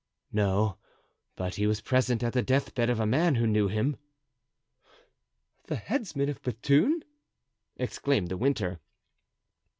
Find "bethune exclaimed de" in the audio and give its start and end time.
6.41-8.37